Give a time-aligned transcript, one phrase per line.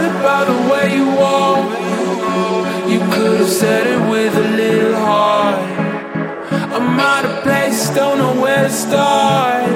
[0.00, 1.68] it by the way you walk.
[2.88, 5.60] You could have said it with a little heart.
[6.74, 9.70] I'm out of place, don't know where to start.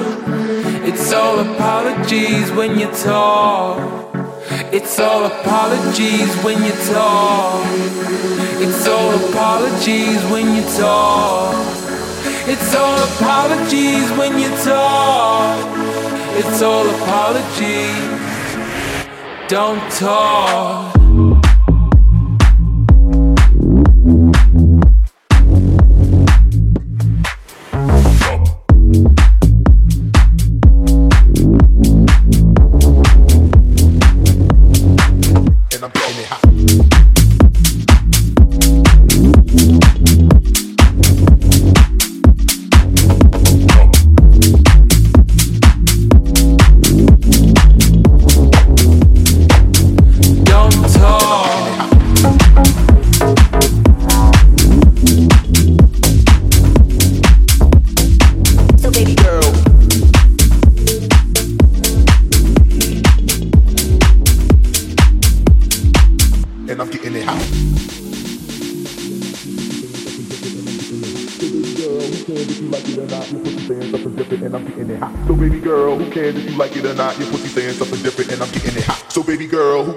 [0.85, 3.77] It's all apologies when you talk.
[4.71, 7.65] It's all apologies when you talk.
[8.65, 11.55] It's all apologies when you talk.
[12.45, 15.57] It's all apologies when you talk.
[16.35, 18.12] It's all apologies.
[19.49, 20.92] Don't talk.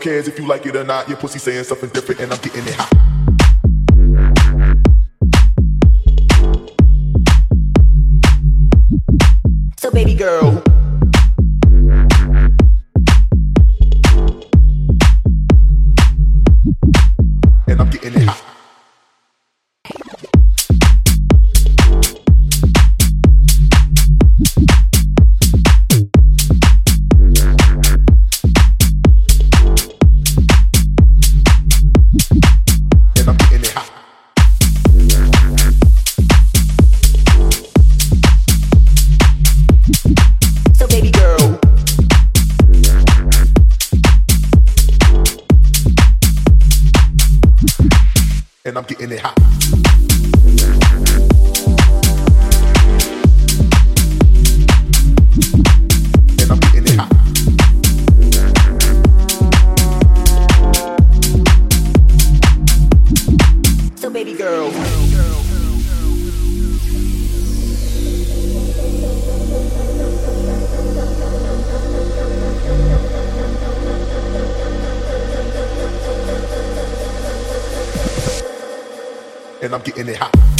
[0.06, 1.08] Cares if you like it or not?
[1.08, 2.95] Your pussy saying something different and I'm getting it hot.
[64.26, 64.72] baby girl.
[79.62, 80.55] And I'm getting it hot.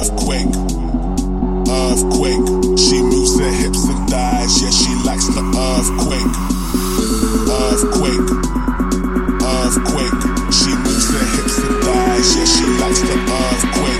[0.00, 0.48] earthquake.
[1.68, 2.46] Earthquake.
[2.78, 4.62] She moves her hips and thighs.
[4.62, 6.32] Yeah, she likes the earthquake.
[7.68, 8.28] Earthquake.
[9.44, 10.20] Earthquake.
[10.52, 12.36] She moves her hips and thighs.
[12.36, 13.99] Yeah, she likes the earthquake.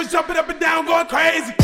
[0.07, 1.58] jumping up and down, going crazy.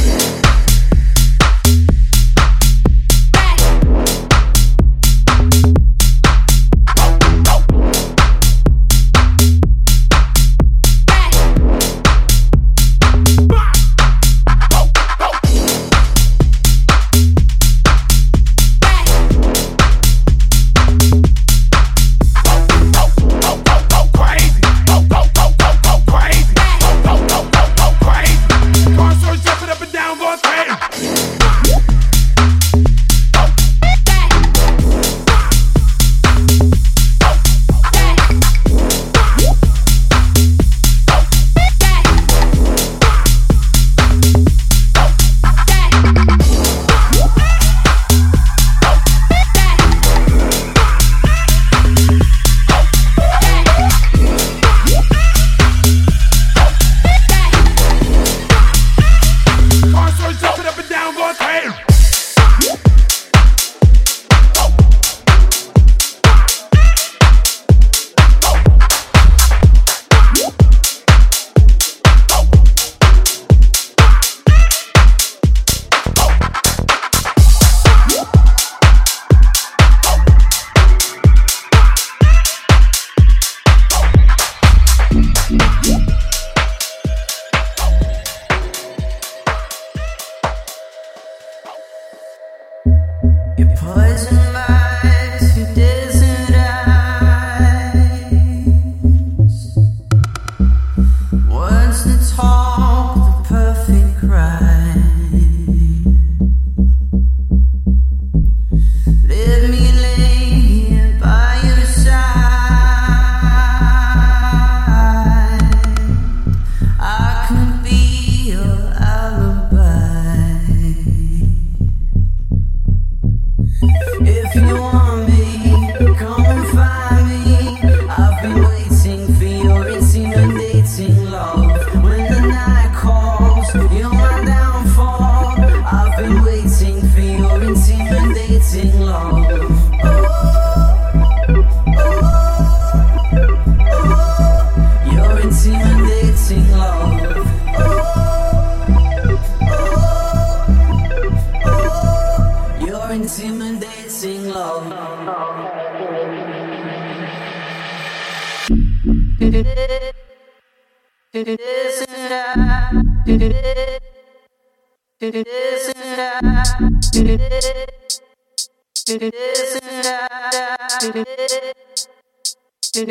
[172.95, 173.09] did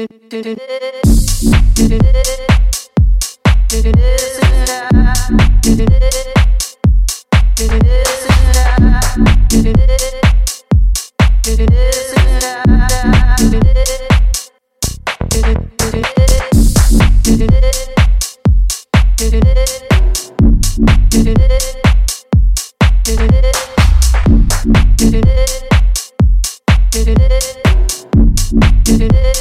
[29.13, 29.34] it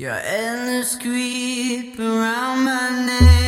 [0.00, 3.39] Your endless creep around my neck.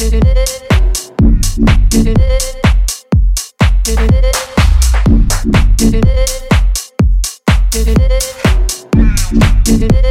[0.00, 0.14] Did
[9.92, 10.09] it?